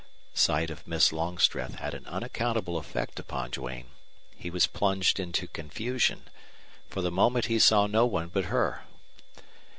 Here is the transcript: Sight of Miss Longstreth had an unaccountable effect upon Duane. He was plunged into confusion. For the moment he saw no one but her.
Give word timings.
Sight 0.33 0.71
of 0.71 0.87
Miss 0.87 1.13
Longstreth 1.13 1.75
had 1.75 1.93
an 1.93 2.07
unaccountable 2.07 2.77
effect 2.79 3.19
upon 3.19 3.51
Duane. 3.51 3.91
He 4.35 4.49
was 4.49 4.65
plunged 4.65 5.19
into 5.19 5.45
confusion. 5.45 6.23
For 6.89 7.01
the 7.03 7.11
moment 7.11 7.45
he 7.45 7.59
saw 7.59 7.85
no 7.85 8.07
one 8.07 8.29
but 8.29 8.45
her. 8.45 8.81